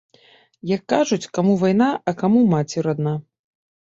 Як 0.69 0.81
кажуць, 0.93 1.29
каму 1.37 1.53
вайна, 1.63 1.89
а 2.13 2.13
каму 2.21 2.41
маці 2.55 2.85
радна. 2.87 3.13